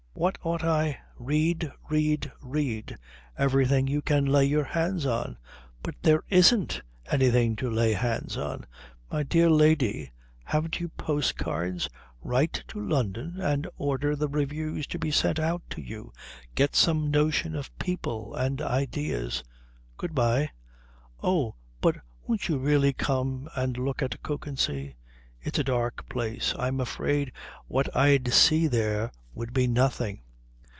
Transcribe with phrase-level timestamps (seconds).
[0.13, 2.97] What ought I?" "Read, read, read
[3.39, 5.37] everything you can lay your hands on."
[5.81, 8.67] "But there isn't anything to lay hands on."
[9.11, 10.11] "My dear lady,
[10.43, 11.89] haven't you postcards?
[12.21, 16.11] Write to London and order the reviews to be sent out to you.
[16.53, 19.43] Get some notion of people and ideas.
[19.97, 20.49] Good bye."
[21.23, 21.95] "Oh but
[22.27, 24.93] won't you really come and look at Kökensee?"
[25.41, 26.53] "It's a dark place.
[26.59, 27.31] I'm afraid
[27.67, 30.19] what I'd see there would be nothing."